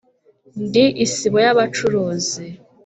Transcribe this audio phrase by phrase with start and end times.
[0.65, 2.45] ndi isibo y’abacuruzi